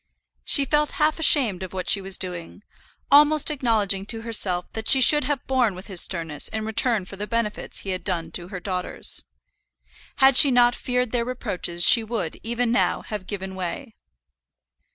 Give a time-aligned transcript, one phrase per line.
[0.43, 2.63] She felt half ashamed of what she was doing,
[3.11, 7.17] almost acknowledging to herself that she should have borne with his sternness in return for
[7.17, 9.25] the benefits he had done to her daughters.
[10.15, 13.93] Had she not feared their reproaches she would, even now, have given way.